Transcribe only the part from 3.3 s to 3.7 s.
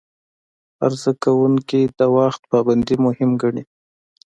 ګڼي.